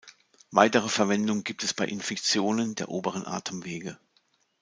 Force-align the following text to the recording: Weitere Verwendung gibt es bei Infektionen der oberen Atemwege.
Weitere 0.49 0.89
Verwendung 0.89 1.43
gibt 1.43 1.63
es 1.63 1.75
bei 1.75 1.85
Infektionen 1.87 2.73
der 2.73 2.89
oberen 2.89 3.27
Atemwege. 3.27 3.99